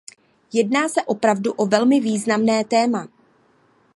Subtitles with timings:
[0.53, 3.07] Jedná se opravdu o velmi významné téma.